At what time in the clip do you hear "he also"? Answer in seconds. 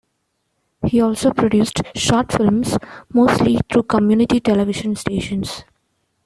0.87-1.31